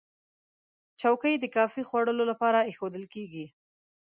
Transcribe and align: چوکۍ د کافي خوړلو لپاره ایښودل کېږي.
چوکۍ 1.01 1.33
د 1.39 1.45
کافي 1.55 1.81
خوړلو 1.89 2.23
لپاره 2.31 2.59
ایښودل 2.69 3.05
کېږي. 3.13 3.45